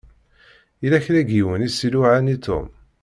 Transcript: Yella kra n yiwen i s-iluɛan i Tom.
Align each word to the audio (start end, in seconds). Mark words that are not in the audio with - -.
Yella 0.81 0.99
kra 1.05 1.21
n 1.25 1.29
yiwen 1.33 1.65
i 1.67 1.69
s-iluɛan 1.69 2.33
i 2.33 2.35
Tom. 2.45 2.67